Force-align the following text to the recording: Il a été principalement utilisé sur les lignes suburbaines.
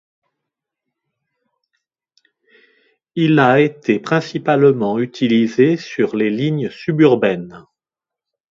Il 3.13 3.37
a 3.37 3.59
été 3.61 3.99
principalement 3.99 4.97
utilisé 4.97 5.77
sur 5.77 6.15
les 6.15 6.31
lignes 6.31 6.71
suburbaines. 6.71 7.67